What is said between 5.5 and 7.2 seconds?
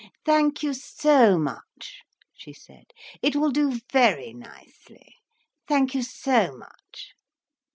Thank you so much."